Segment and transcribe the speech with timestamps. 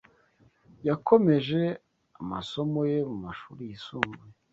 [0.87, 1.61] Yakomeje
[2.19, 4.29] amasomo ye mu mashuri yisumbuye.